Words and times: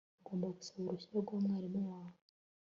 Ugomba 0.21 0.45
gusaba 0.57 0.77
uruhushya 0.79 1.17
rwa 1.23 1.35
mwarimu 1.43 1.81
wawe 1.89 2.17